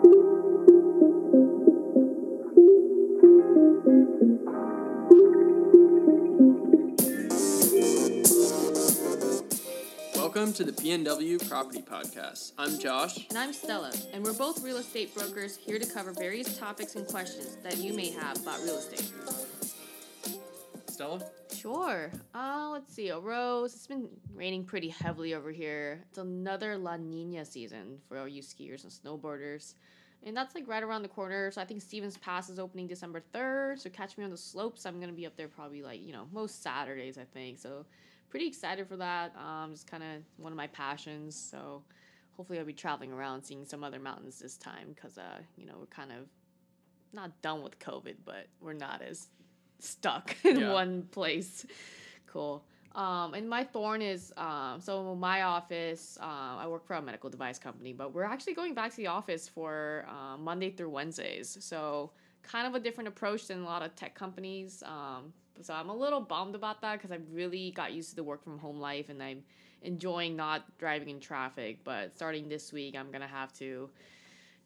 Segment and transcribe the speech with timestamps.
[0.00, 0.12] Welcome
[10.52, 12.52] to the PNW Property Podcast.
[12.58, 13.26] I'm Josh.
[13.28, 17.04] And I'm Stella, and we're both real estate brokers here to cover various topics and
[17.04, 19.10] questions that you may have about real estate.
[20.86, 21.20] Stella?
[21.58, 22.12] Sure.
[22.34, 23.08] Uh, let's see.
[23.08, 23.74] A rose.
[23.74, 26.04] It's been raining pretty heavily over here.
[26.08, 29.74] It's another La Nina season for all you skiers and snowboarders.
[30.24, 31.50] And that's like right around the corner.
[31.50, 33.80] So I think Stevens Pass is opening December 3rd.
[33.80, 34.86] So catch me on the slopes.
[34.86, 37.58] I'm going to be up there probably like, you know, most Saturdays, I think.
[37.58, 37.86] So
[38.30, 39.34] pretty excited for that.
[39.36, 41.36] Um, it's kind of one of my passions.
[41.36, 41.82] So
[42.36, 45.74] hopefully I'll be traveling around seeing some other mountains this time because, uh, you know,
[45.78, 46.28] we're kind of
[47.12, 49.28] not done with COVID, but we're not as
[49.78, 50.72] stuck in Yeah.
[50.72, 51.66] one place.
[52.26, 52.64] Cool.
[52.94, 56.18] Um, and my thorn is um, so my office.
[56.20, 59.06] Um, I work for a medical device company, but we're actually going back to the
[59.06, 61.56] office for uh, Monday through Wednesdays.
[61.60, 62.10] So
[62.42, 64.82] kind of a different approach than a lot of tech companies.
[64.84, 68.24] Um, so I'm a little bummed about that because I really got used to the
[68.24, 69.42] work from home life, and I'm
[69.82, 71.78] enjoying not driving in traffic.
[71.84, 73.90] But starting this week, I'm gonna have to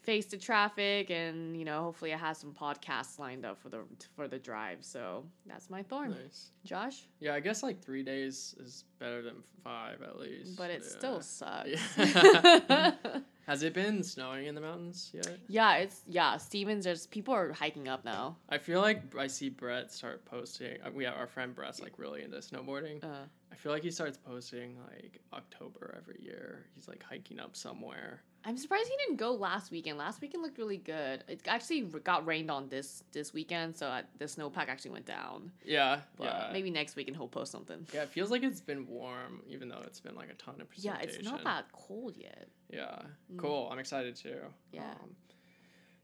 [0.03, 3.81] face the traffic and you know hopefully i have some podcasts lined up for the
[4.17, 6.50] for the drive so that's my thorn Nice.
[6.64, 10.56] josh Yeah, I guess like three days is better than five at least.
[10.56, 10.98] but it Yeah.
[10.98, 12.92] still sucks Yeah.
[13.47, 15.39] Has it been snowing in the mountains yet?
[15.48, 19.48] yeah it's yeah stevens there's people are hiking up now I feel like I see
[19.50, 20.81] Brett start posting.
[20.84, 23.03] uh, We have our friend Brett's like really into snowboarding.
[23.05, 26.66] uh, I feel like he starts posting like October every year.
[26.75, 28.22] He's like hiking up somewhere.
[28.45, 32.27] I'm surprised he didn't go last weekend last weekend looked really good it actually got
[32.27, 36.51] rained on this this weekend so the snowpack actually went down Yeah, but yeah.
[36.53, 39.83] maybe next weekend he'll post something Yeah, it feels like it's been warm, even though
[39.87, 41.09] it's been like a ton of precipitation.
[41.11, 42.99] yeah it's not that cold yet Yeah,
[43.33, 43.39] Mm.
[43.39, 43.69] cool.
[43.71, 44.39] I'm excited too.
[44.73, 44.83] Yeah.
[44.83, 45.15] Um,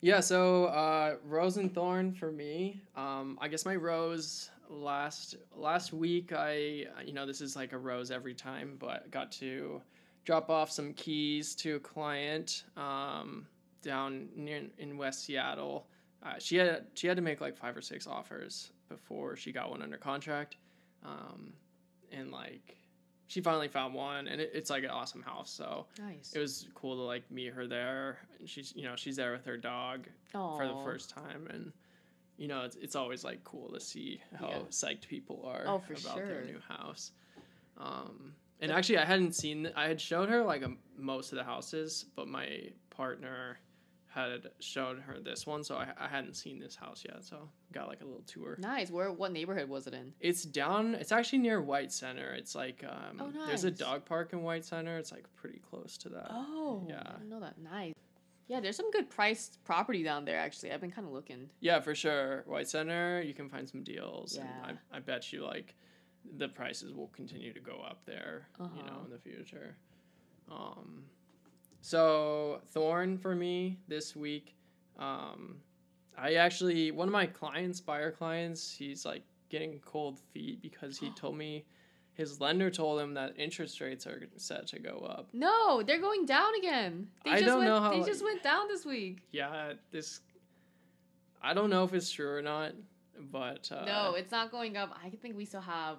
[0.01, 0.21] yeah.
[0.21, 2.81] So uh, rose and thorn for me.
[2.95, 6.33] Um, I guess my rose last last week.
[6.33, 9.81] I you know this is like a rose every time, but got to
[10.29, 13.47] drop off some keys to a client um,
[13.81, 15.87] down near in West Seattle.
[16.23, 19.71] Uh, she had she had to make like five or six offers before she got
[19.71, 20.57] one under contract,
[21.03, 21.55] um,
[22.13, 22.77] and like
[23.27, 25.51] she finally found one, and it, it's like an awesome house.
[25.51, 28.19] So nice it was cool to like meet her there.
[28.39, 30.09] And she's you know she's there with her dog
[30.59, 31.73] for the first time, and
[32.37, 34.59] you know it's it's always like cool to see how Yeah.
[34.69, 37.13] psyched people are Oh, about their new house.
[37.79, 41.45] Um, and actually, I hadn't seen I had showed her like a, most of the
[41.45, 43.59] houses, but my partner
[44.11, 47.23] had shown her this one, so I, I hadn't seen this house yet.
[47.25, 48.57] So got like a little tour.
[48.59, 50.95] nice where what neighborhood was it in It's down.
[50.95, 52.33] It's actually near White Center.
[52.33, 53.47] It's like um, Oh, nice.
[53.49, 54.97] there's a dog park in White Center.
[54.99, 56.29] It's like pretty close to that.
[56.31, 57.03] Oh, yeah.
[57.07, 57.59] I didn't know that.
[57.59, 57.93] Nice.
[58.49, 60.39] Yeah, there's some good priced property down there.
[60.39, 61.51] Actually, I've been kind of looking.
[61.61, 62.45] Yeah, for sure.
[62.47, 64.37] White Center, you can find some deals.
[64.37, 64.47] Yeah.
[64.69, 65.75] And I, I bet you like
[66.37, 69.05] the prices will continue to go up there, you know, Uh-huh.
[69.07, 69.77] in the future.
[70.51, 71.05] Um,
[71.81, 74.55] so Thorn for me this week.
[74.99, 75.61] Um,
[76.17, 81.11] I actually one of my clients, buyer clients, he's like getting cold feet because he
[81.17, 81.65] told me
[82.15, 85.29] his lender told him that interest rates are set to go up.
[85.33, 87.07] No, they're going down again.
[87.25, 89.23] They I just don't went, know how, They just went down this week.
[89.31, 90.21] Yeah, this.
[91.41, 92.73] I don't know if it's true or not,
[93.31, 94.99] but uh, no, it's not going up.
[95.05, 95.99] I think we still have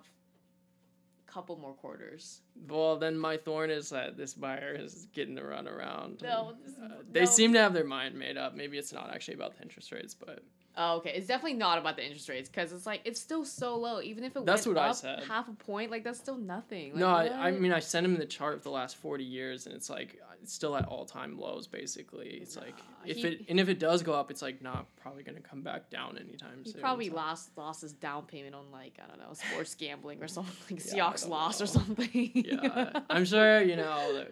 [1.31, 2.41] couple more quarters.
[2.67, 6.21] Well, then my thorn is that this buyer is getting to run around.
[6.21, 8.55] No, and, uh, they seem to have their mind made up.
[8.55, 10.43] Maybe it's not actually about the interest rates, but
[10.81, 11.11] Oh, okay.
[11.13, 13.99] It's definitely not about the interest rates because it's like it's still so low.
[14.01, 15.23] Even if it That's went what I up said.
[15.27, 16.91] half a point, like that's still nothing.
[16.93, 19.65] Like, no, I, I mean I sent him the chart of the last forty years,
[19.65, 21.67] and it's like it's still at all time lows.
[21.67, 22.75] Basically, it's like
[23.05, 25.61] if he- it and if it does go up, it's like not probably gonna come
[25.63, 26.79] back down anytime He soon.
[26.79, 30.27] probably so- lost lost his down payment on like I don't know sports gambling or
[30.37, 32.31] something like Yeah, Seahawks lost or something.
[32.33, 34.25] Yeah, I'm sure you know.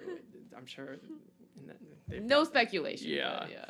[0.58, 0.96] I'm sure.
[2.22, 3.10] no speculation.
[3.10, 3.48] Yeah.
[3.52, 3.66] yeah.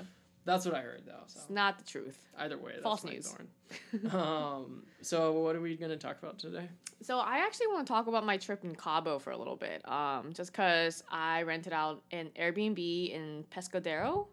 [0.48, 1.24] That's what I heard though.
[1.28, 2.18] So It's not the truth.
[2.40, 3.36] either way, False news.
[4.12, 4.84] um.
[5.02, 6.70] So what are we gonna talk about today?
[7.02, 9.88] So I actually want to talk about my trip in Cabo for a little bit.
[9.88, 14.28] Um, just because I rented out an Airbnb in Pescadero,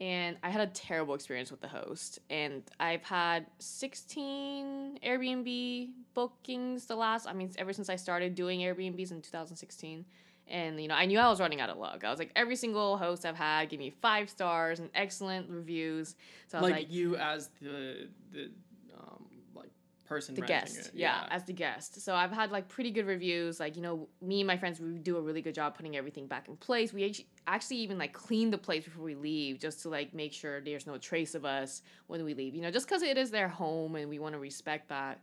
[0.00, 2.20] and I had a terrible experience with the host.
[2.30, 7.26] And I've had sixteen Airbnb bookings the last.
[7.26, 10.04] I mean, ever since I started doing Airbnbs in 2016.
[10.48, 12.04] And you know, I knew I was running out of luck.
[12.04, 16.16] I was like, every single host I've had gave me five stars and excellent reviews.
[16.48, 18.50] So I was like, like, you as the the
[18.98, 19.24] um
[19.54, 19.70] like
[20.04, 20.90] person the guest it.
[20.94, 24.40] yeah, as the guest so i've had like pretty good reviews like you know me
[24.40, 27.26] and my friends we do a really good job putting everything back in place we
[27.46, 30.86] actually even like clean the place before we leave just to like make sure there's
[30.86, 33.96] no trace of us when we leave you know just because it is their home
[33.96, 35.20] and we want to respect that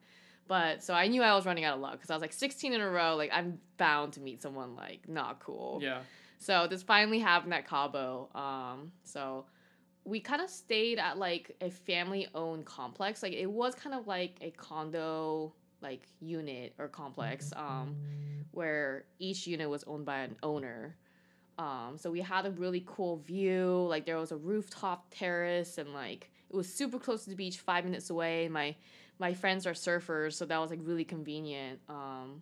[0.49, 2.73] but so i knew i was running out of luck because i was like 16
[2.73, 5.99] in a row like i'm bound to meet someone like not cool yeah
[6.39, 8.29] so this finally happened at Cabo.
[8.33, 9.45] Um, so
[10.05, 13.21] we kind of stayed at like a family owned complex.
[13.21, 17.95] Like it was kind of like a condo like unit or complex um,
[18.51, 20.95] where each unit was owned by an owner.
[21.57, 23.85] Um, so we had a really cool view.
[23.89, 27.59] Like there was a rooftop terrace and like it was super close to the beach,
[27.59, 28.47] five minutes away.
[28.47, 28.75] My
[29.19, 31.79] my friends are surfers, so that was like really convenient.
[31.89, 32.41] Um,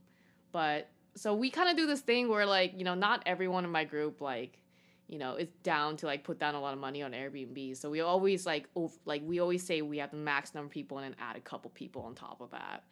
[0.52, 3.72] but so we kind of do this thing where like you know not everyone in
[3.72, 4.60] my group like
[5.08, 7.76] you know is down to like put down a lot of money on Airbnb.
[7.78, 10.72] So we always like ov- like we always say we have the max number of
[10.72, 12.84] people and then add a couple people on top of that.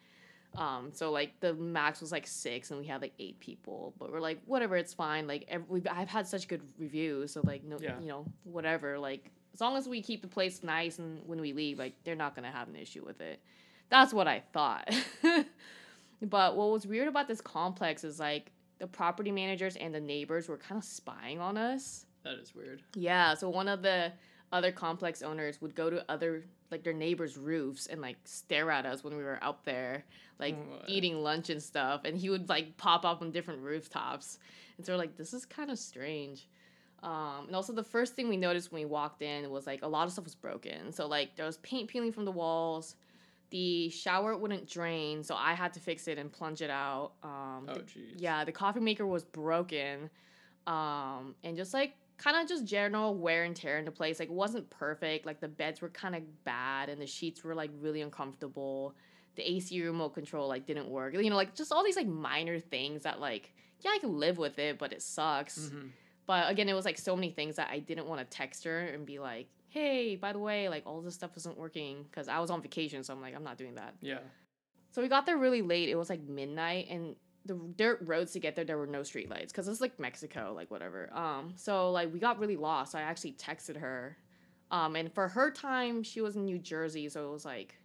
[0.56, 4.10] Um, so like the max was like six and we had like eight people, but
[4.10, 5.26] we're like whatever, it's fine.
[5.26, 8.00] Like every, we've, I've had such good reviews, so like no, Yeah.
[8.00, 8.98] you know whatever.
[8.98, 12.14] Like as long as we keep the place nice and when we leave, like they're
[12.16, 13.40] not gonna have an issue with it.
[13.88, 14.92] That's what I thought.
[16.22, 20.48] But what was weird about this complex is like the property managers and the neighbors
[20.48, 22.06] were kind of spying on us.
[22.24, 24.12] that is weird Yeah, so one of the
[24.50, 28.86] other complex owners would go to other like their neighbors' roofs and like stare at
[28.86, 30.04] us when we were out there,
[30.38, 30.88] like What?
[30.88, 32.04] eating lunch and stuff.
[32.04, 34.38] And he would like pop up on different rooftops.
[34.78, 36.48] And so we're like, this is kind of strange.
[37.02, 39.86] Um, and also the first thing we noticed when we walked in was like a
[39.86, 40.92] lot of stuff was broken.
[40.92, 42.96] So like there was paint peeling from the walls.
[43.50, 47.12] The shower wouldn't drain, so I had to fix it and plunge it out.
[47.22, 50.10] Um, oh jeez yeah, the coffee maker was broken.
[50.66, 54.18] Um, and just like kind of just general wear and tear into place.
[54.18, 55.26] Like it wasn't perfect.
[55.26, 58.94] Like the beds were kind of bad and the sheets were like really uncomfortable.
[59.36, 61.14] The AC remote control like didn't work.
[61.14, 63.52] You know, like just all these like minor things that like
[63.82, 65.58] yeah, I can live with it, but it sucks.
[65.58, 65.90] Mhm.
[66.26, 68.80] But again, it was like so many things that I didn't want to text her
[68.80, 72.38] and be like, "Hey, by the way, like all this stuff isn't working" because I
[72.38, 73.92] was on vacation, so I'm like, I'm not doing that.
[74.00, 74.20] yeah
[74.92, 75.88] So we got there really late.
[75.90, 79.28] It was like midnight, and the dirt roads to get there, there were no street
[79.30, 81.10] lights because it's like Mexico, like whatever.
[81.12, 82.92] Um, so like we got really lost.
[82.92, 84.16] So I actually texted her,
[84.70, 87.76] um, and for her time, she was in New Jersey, so it was like,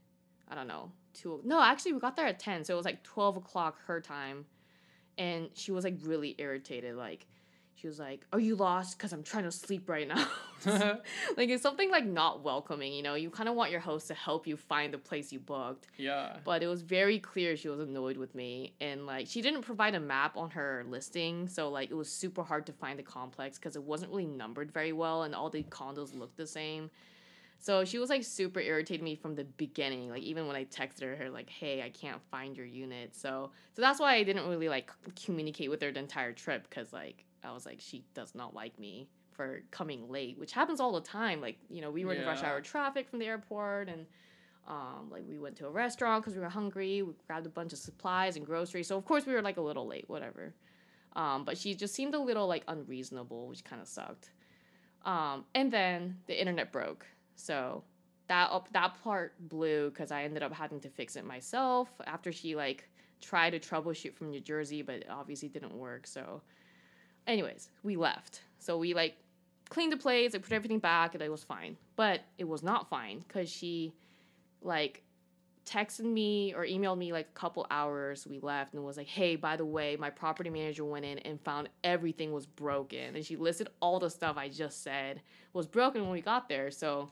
[0.50, 1.42] I don't know, two.
[1.44, 4.46] No, actually, we got there at ten, so it was like twelve o'clock her time,
[5.18, 7.28] and she was like really irritated, like.
[7.82, 9.00] She was like, "Are you lost?
[9.00, 10.28] Cause I'm trying to sleep right now."
[10.66, 13.16] like it's something like not welcoming, you know.
[13.16, 16.38] You kind of want your host to help you find the place you booked, yeah
[16.44, 19.96] but it was very clear she was annoyed with me and like she didn't provide
[19.96, 23.58] a map on her listing so like it was super hard to find the complex
[23.58, 26.90] because it wasn't really numbered very well and all the condos looked the same
[27.60, 31.04] so she was like super irritating me from the beginning like even when i texted
[31.04, 34.48] her, her like hey i can't find your unit so so that's why i didn't
[34.48, 34.92] really like
[35.26, 38.78] communicate with her the entire trip because like i was like she does not like
[38.80, 42.26] me for coming late which happens all the time like you know we were in
[42.26, 44.06] rush hour traffic from the airport and
[44.68, 47.02] um, like we went to a restaurant because we were hungry.
[47.02, 48.88] We grabbed a bunch of supplies and groceries.
[48.88, 50.54] So of course we were like a little late, whatever.
[51.16, 54.30] Um, but she just seemed a little like unreasonable, which kind of sucked.
[55.04, 57.06] Um, and then the internet broke,
[57.36, 57.84] so
[58.28, 62.32] that up that part blew because I ended up having to fix it myself after
[62.32, 62.88] she like
[63.20, 66.06] tried to troubleshoot from New Jersey, but it obviously didn't work.
[66.06, 66.42] So,
[67.32, 68.42] anyways, we left.
[68.60, 69.16] So we like
[69.70, 71.78] cleaned the plates, I put everything back, and it was fine.
[71.96, 73.94] But it was not fine because she
[74.62, 75.04] like
[75.66, 79.36] texted me or emailed me like a couple hours we left and was like hey
[79.36, 83.16] by the way my property manager went in and found everything was broken.
[83.16, 85.22] And she listed all the stuff i just said
[85.54, 86.72] was broken when we got there.
[86.72, 87.12] So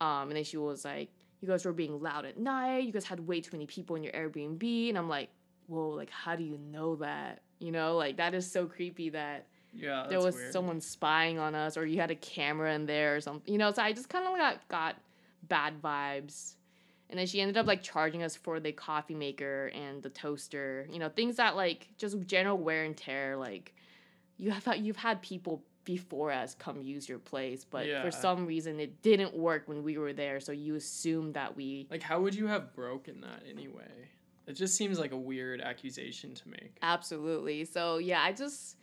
[0.00, 1.10] um and then she was like
[1.40, 2.84] you guys were being loud at night.
[2.84, 4.88] You guys had way too many people in your airbnb.
[4.88, 5.30] And i'm like
[5.66, 9.46] whoa like how do you know that you know like that is so creepy that
[9.74, 10.52] yeah there was weird.
[10.52, 13.72] someone spying on us or you had a camera in there or something you know
[13.72, 14.96] so i just kind of got got
[15.48, 16.54] bad vibes
[17.10, 20.86] and then she ended up like charging us for the coffee maker and the toaster
[20.90, 23.74] you know things that like just general wear and tear like
[24.38, 28.02] you have you've had people before us come use your place but Yeah.
[28.02, 31.86] for some reason it didn't work when we were there so you assume that we
[31.90, 33.84] like how would you have broken that anyway
[34.48, 37.64] it just seems like a weird accusation to make Absolutely.
[37.64, 38.76] So yeah, I just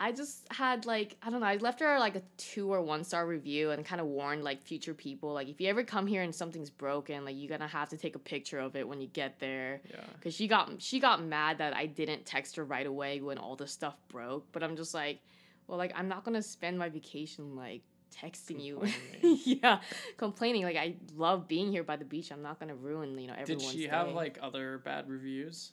[0.00, 3.02] I just had like I don't know, I left her like a two or one
[3.02, 6.22] star review and kind of warned like future people like if you ever come here
[6.22, 9.08] and something's broken, like you're gonna have to take a picture of it when you
[9.08, 9.80] get there.
[9.90, 13.38] yeah Cause she got she got mad that I didn't text her right away when
[13.38, 14.46] all the stuff broke.
[14.52, 15.20] But I'm just like,
[15.66, 17.82] well, like I'm not gonna spend my vacation like
[18.22, 18.82] texting you.
[19.44, 19.80] Yeah,
[20.16, 22.30] complaining like I love being here by the beach.
[22.30, 25.72] I'm not gonna ruin you know Did everyone's she have like other bad reviews?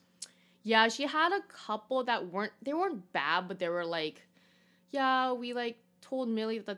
[0.63, 4.27] Yeah, she had a couple that weren't they weren't bad, but they were like,
[4.91, 6.77] yeah, we like told Millie that the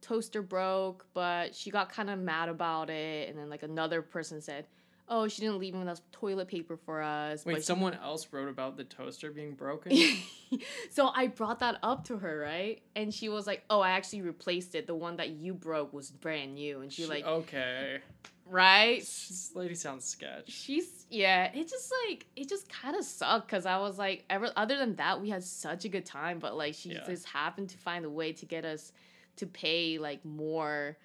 [0.00, 4.40] toaster broke, but she got kind of mad about it, and then like another person
[4.40, 4.66] said,
[5.08, 7.44] oh, she didn't leave enough toilet paper for us.
[7.44, 9.92] Wait, but she- someone else wrote about the toaster being broken?
[10.90, 12.82] so I brought that up to her, right?
[12.94, 14.86] And she was like, "Oh, I actually replaced it.
[14.86, 18.00] The one that you broke was brand new." And she, She- like, okay.
[18.46, 19.00] right?
[19.00, 20.50] This lady sounds sketch.
[20.50, 21.50] She's yeah.
[21.54, 24.96] It just like it just kind of sucked because I was like, ever other than
[24.96, 26.38] that, we had such a good time.
[26.38, 27.04] But like, she Yeah.
[27.06, 28.92] just happened to find a way to get us
[29.36, 30.96] to pay like more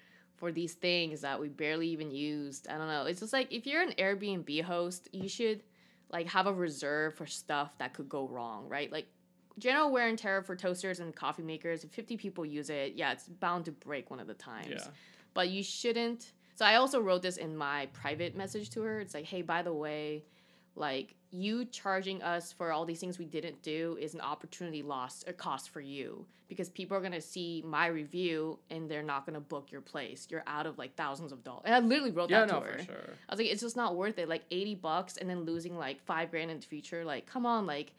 [0.42, 2.66] for these things that we barely even used.
[2.68, 3.04] I don't know.
[3.04, 5.62] It's just like if you're an Airbnb host, you should
[6.10, 8.90] like have a reserve for stuff that could go wrong, right?
[8.90, 9.06] Like
[9.60, 11.84] general wear and tear for toasters and coffee makers.
[11.84, 14.88] If 50 people use it, yeah, it's bound to break one of the times Yeah.
[15.32, 16.32] but you shouldn't.
[16.56, 18.98] So I also wrote this in my private message to her.
[18.98, 20.24] It's like, hey, by the way,
[20.74, 25.24] like you charging us for all these things we didn't do is an opportunity lost,
[25.26, 29.40] a cost for you because people are gonna see my review and they're not gonna
[29.40, 30.26] book your place.
[30.30, 31.62] You're out of like thousands of dollars.
[31.64, 32.78] And I literally wrote Yeah, that to her.
[32.78, 33.10] for sure.
[33.28, 34.28] I was like, it's just not worth it.
[34.28, 37.04] Like eighty bucks and then losing like five grand in the future.
[37.04, 37.92] Like, come on, like.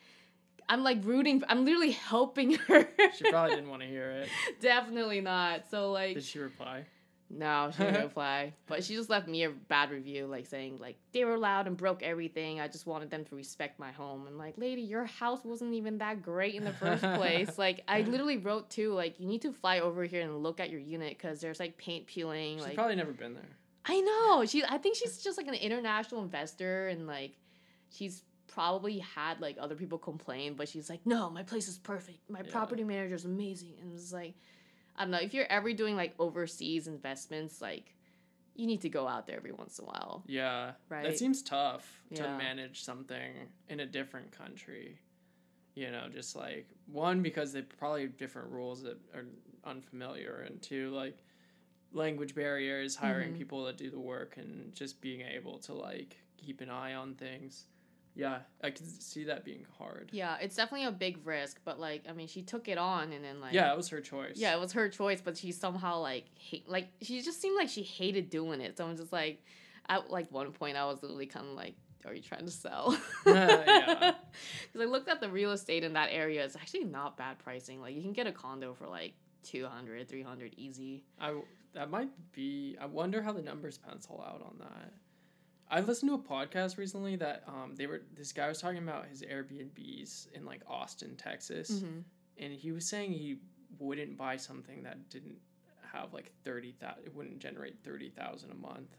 [0.70, 1.44] I'm like rooting.
[1.50, 2.88] I'm literally helping her.
[3.18, 4.30] She probably didn't want to hear it.
[4.62, 5.70] Definitely not.
[5.70, 6.86] So like, Did she reply?
[7.38, 8.54] No, she didn't reply.
[8.68, 11.76] But she just left me a bad review, like saying like they were loud and
[11.76, 12.60] broke everything.
[12.60, 14.28] I just wanted them to respect my home.
[14.28, 17.58] And like, lady, your house wasn't even that great in the first place.
[17.58, 20.70] like, I literally wrote too, like, you need to fly over here and look at
[20.70, 22.58] your unit because there's like paint peeling.
[22.58, 23.50] She's like, probably never been there.
[23.86, 24.64] I know she.
[24.64, 27.34] I think she's just like an international investor and like,
[27.90, 32.20] she's probably had like other people complain, but she's like, no, my place is perfect.
[32.30, 32.52] My Yeah.
[32.52, 34.36] property manager is amazing, and it's like,
[34.96, 37.96] I don't know if you're ever doing like overseas investments, like,
[38.56, 40.24] you need to go out there every once in a while.
[40.28, 40.74] Yeah.
[40.90, 41.04] Right.
[41.04, 43.34] That seems tough to manage something
[43.70, 45.00] in a different country.
[45.76, 49.26] You know, just like one because they probably have different rules that are
[49.64, 51.18] unfamiliar, and two like
[51.94, 53.38] language barriers, hiring Mhm.
[53.38, 57.16] people that do the work, and just being able to like keep an eye on
[57.16, 57.66] things.
[58.16, 60.10] Yeah, I can see that being hard.
[60.12, 63.24] Yeah, it's definitely a big risk, but like, I mean, she took it on, and
[63.24, 64.34] then like, yeah, it was her choice.
[64.36, 67.70] yeah, it was her choice, but she somehow like hate, like she just seemed like
[67.70, 68.78] she hated doing it.
[68.78, 69.44] So I'm just like,
[69.90, 72.98] at like one point, I was literally kind of like, "Are you trying to sell?"
[73.26, 74.14] Yeah.
[74.72, 76.44] Because I looked at the real estate in that area.
[76.46, 77.82] It's actually not bad pricing.
[77.82, 81.04] Like you can get a condo for like 200, 300 easy.
[81.20, 81.34] I
[81.74, 82.78] that might be.
[82.80, 84.94] I wonder how the numbers pencil out on that.
[85.74, 89.08] I listened to a podcast recently that um they were this guy was talking about
[89.08, 92.00] his Airbnbs in like Austin, Texas, Mm-hmm.
[92.38, 93.38] and he was saying he
[93.80, 95.38] wouldn't buy something that didn't
[95.92, 97.04] have like thirty thousand.
[97.06, 98.96] It wouldn't generate thirty thousand a month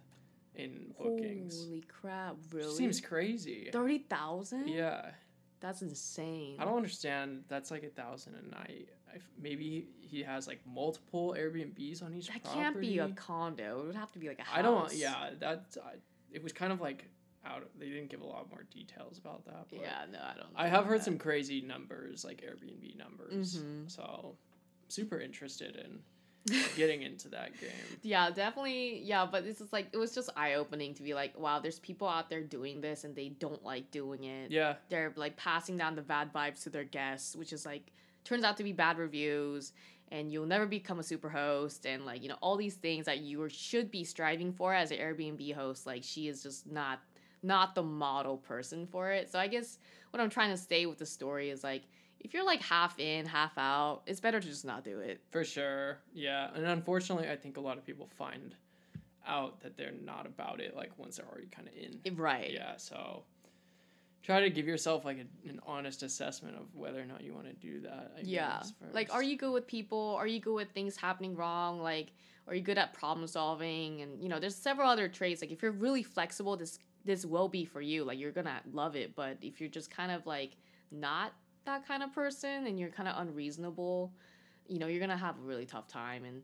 [0.56, 1.64] in bookings.
[1.64, 2.36] Holy crap!
[2.52, 2.74] Really?
[2.74, 3.68] Seems crazy.
[3.72, 4.68] thirty thousand.
[4.68, 5.10] Yeah,
[5.60, 6.56] that's insane.
[6.58, 7.44] I don't understand.
[7.48, 8.88] That's like a thousand a night.
[9.12, 12.60] I f maybe he has like multiple Airbnbs on each That property.
[12.60, 13.80] can't be a condo.
[13.82, 14.58] It would have to be like a house.
[14.58, 14.92] I don't.
[14.94, 15.90] Yeah, that I,
[16.34, 17.08] it was kind of like
[17.46, 17.62] out.
[17.78, 19.66] They didn't give a lot more details about that.
[19.70, 20.04] But Yeah.
[20.10, 20.48] No, I don't.
[20.56, 21.04] I have heard that.
[21.04, 23.58] some crazy numbers, like Airbnb numbers.
[23.58, 23.90] Mhm.
[23.90, 24.36] So,
[24.88, 26.00] super interested in
[26.76, 27.70] getting into that game.
[28.02, 29.00] Yeah, definitely.
[29.02, 31.78] Yeah, but this is like it was just eye opening to be like, wow, there's
[31.78, 34.50] people out there doing this and they don't like doing it.
[34.50, 37.92] Yeah, They're like passing down the bad vibes to their guests, which is like
[38.24, 39.72] turns out to be bad reviews
[40.10, 43.20] and you'll never become a super host and like, you know, all these things that
[43.20, 47.00] you should be striving for as an Airbnb host, like she is just not
[47.42, 49.30] not the model person for it.
[49.30, 49.78] So I guess
[50.10, 51.82] what I'm trying to say with the story is like
[52.20, 55.20] if you're like half in, half out, it's better to just not do it.
[55.30, 55.98] for sure.
[56.14, 58.54] Yeah, and unfortunately, I think a lot of people find
[59.26, 62.16] out that they're not about it like once they're already kind of in.
[62.16, 62.50] Right.
[62.52, 63.24] Yeah, so
[64.24, 67.46] try to give yourself like a, an honest assessment of whether or not you want
[67.46, 68.12] to do that.
[68.16, 68.62] I yeah.
[68.92, 70.16] Like, are you good with people?
[70.18, 71.80] Are you good with things happening wrong?
[71.80, 72.12] Like,
[72.48, 74.00] are you good at problem solving?
[74.00, 75.42] And you know, there's several other traits.
[75.42, 78.02] Like, if you're really flexible, this this will be for you.
[78.02, 79.14] Like, you're gonna love it.
[79.14, 80.56] But if you're just kind of like
[80.90, 81.32] not
[81.66, 84.12] that kind of person and you're kind of unreasonable,
[84.66, 86.24] you know, you're gonna have a really tough time.
[86.24, 86.42] And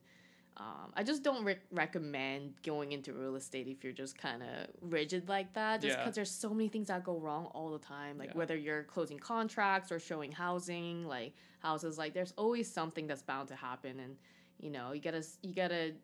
[0.60, 4.66] um, I just don't re- recommend going into real estate if you're just kind of
[4.82, 5.80] rigid like that.
[5.80, 6.02] Just Yeah.
[6.02, 8.18] because there's so many things that go wrong all the time.
[8.18, 8.36] Like Yeah.
[8.36, 13.48] whether you're closing contracts or showing housing, like houses, like there's always something that's bound
[13.48, 14.00] to happen.
[14.00, 14.18] And
[14.58, 15.94] you know, you gotta you gotta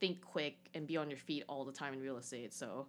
[0.00, 2.54] think quick and be on your feet all the time in real estate.
[2.54, 2.86] So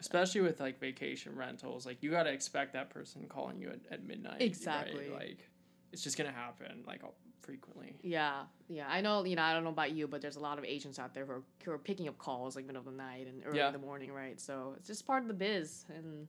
[0.00, 3.78] especially with like vacation rentals like you got to expect that person calling you at,
[3.92, 4.42] at midnight right?
[4.42, 5.08] Exactly.
[5.08, 5.48] like
[5.94, 7.02] it's just gonna happen like
[7.42, 7.94] frequently.
[8.02, 8.86] Yeah, yeah.
[8.88, 9.24] I know.
[9.24, 11.24] You know, I don't know about you, but there's a lot of agents out there
[11.24, 13.68] who are, who are picking up calls like middle of the night and early Yeah.
[13.68, 14.40] in the morning, right?
[14.40, 16.26] So it's just part of the biz, and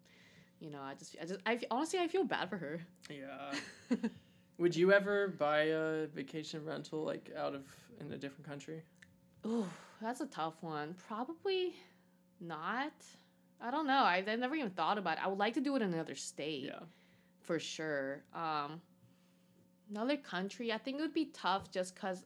[0.60, 2.79] you know, I just, I just, I honestly, I feel bad for her.
[3.10, 3.53] Yeah.
[4.57, 7.63] Would you ever buy a vacation rental like out of
[8.00, 8.81] in a different country?
[9.45, 9.65] Ooh,
[10.01, 10.95] that's a tough one.
[11.07, 11.74] Probably
[12.39, 12.93] not.
[13.62, 14.03] I don't know.
[14.03, 15.24] I, I've never even thought about it.
[15.25, 16.63] I would like to do it in another state.
[16.65, 16.79] Yeah.
[17.41, 18.24] for sure.
[18.34, 18.81] Um,
[19.89, 22.23] another country, I think it would be tough just because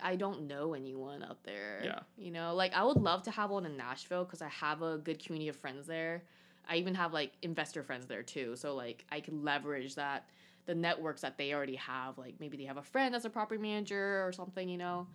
[0.00, 1.80] I don't know anyone out there.
[1.84, 2.00] Yeah.
[2.16, 4.98] You know, like I would love to have one in Nashville because I have a
[4.98, 6.24] good community of friends there.
[6.68, 8.56] I even have like investor friends there too.
[8.56, 10.28] So like I can leverage that
[10.66, 12.18] the networks that they already have.
[12.18, 15.06] Like maybe they have a friend that's a property manager or something, you know.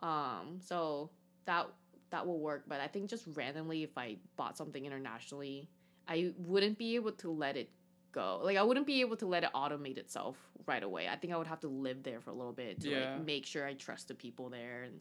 [0.00, 1.10] Um, so
[1.44, 1.66] that
[2.10, 2.64] that will work.
[2.68, 5.68] But I think just randomly if I bought something internationally,
[6.08, 7.70] I wouldn't be able to let it
[8.12, 8.40] go.
[8.42, 11.08] Like I wouldn't be able to let it automate itself right away.
[11.08, 13.14] I think I would have to live there for a little bit to Yeah.
[13.16, 15.00] like make sure I trust the people there and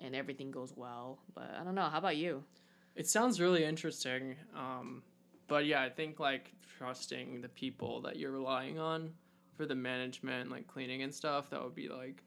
[0.00, 1.18] and everything goes well.
[1.34, 1.82] But I don't know.
[1.88, 2.42] How about you?
[2.96, 4.36] It sounds really interesting.
[4.54, 5.02] Um,
[5.48, 9.12] but yeah, I think like trusting the people that you're relying on
[9.56, 12.22] for the management, like cleaning and stuff, that would be like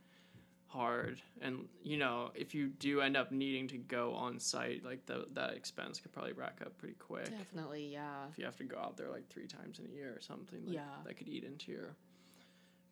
[0.76, 1.22] hard.
[1.42, 5.26] And you know, if you do end up needing to go on site, like the,
[5.34, 7.30] that expense could probably rack up pretty quick.
[7.38, 8.28] Definitely, yeah.
[8.32, 10.66] If you have to go out there like three times in a year or something,
[10.66, 10.82] like, Yeah.
[11.06, 11.96] that could eat into your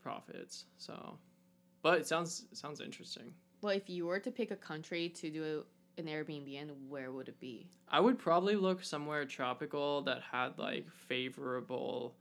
[0.01, 0.65] profits.
[0.77, 1.17] So,
[1.81, 3.33] but it sounds it sounds interesting.
[3.61, 5.63] Well, if you were to pick a country to do
[5.97, 7.69] an Airbnb in, where would it be?
[7.89, 12.15] I would probably look somewhere tropical that had like favorable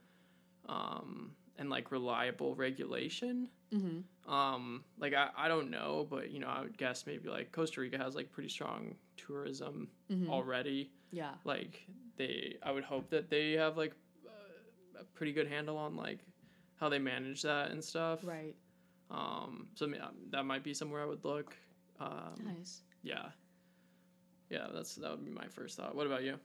[0.68, 3.48] um and like reliable regulation.
[3.72, 4.32] Mm-hmm.
[4.32, 7.80] Um like I, I don't know, but you know, I would guess maybe like Costa
[7.80, 10.30] Rica has like pretty strong tourism mm-hmm.
[10.30, 10.90] already.
[11.10, 11.32] Yeah.
[11.44, 11.86] Like
[12.16, 13.92] they I would hope that they have like
[14.26, 16.18] uh, a pretty good handle on like
[16.76, 18.20] how they manage that and stuff.
[18.22, 18.54] Right.
[19.10, 19.94] Um so um,
[20.30, 21.56] that might be somewhere I would look.
[22.00, 22.82] Um Nice.
[23.02, 23.28] yeah.
[24.50, 25.94] Yeah, that's that would be my first thought.
[25.94, 26.38] What about you?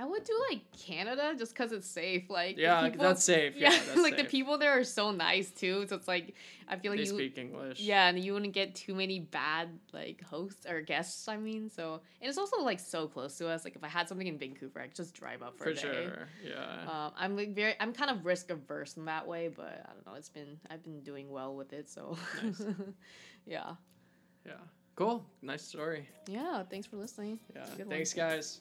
[0.00, 2.30] I would do like Canada just because it's safe.
[2.30, 3.54] Like Yeah, people- that's safe.
[3.56, 5.86] Yeah, Yeah, that's like the people there are so nice too.
[5.88, 6.34] So it's like
[6.68, 7.80] I feel like they you speak English.
[7.80, 11.26] Yeah, and you wouldn't get too many bad like hosts or guests.
[11.26, 13.64] I mean, so and it's also like so close to us.
[13.64, 15.74] Like if I had something in Vancouver, I could just drive up for, for a
[15.74, 15.80] day.
[15.80, 16.28] sure.
[16.46, 16.82] Yeah.
[16.88, 20.06] Um, I'm like very, I'm kind of risk averse in that way, but I don't
[20.06, 20.14] know.
[20.14, 22.62] It's been, I've been doing well with it, so Nice.
[23.46, 23.72] yeah,
[24.46, 24.52] yeah.
[24.94, 25.24] Cool.
[25.42, 26.08] Nice story.
[26.28, 26.62] yeah.
[26.70, 27.40] Thanks for listening.
[27.54, 27.64] Yeah.
[27.76, 27.88] Good one.
[27.90, 28.60] Thanks, guys.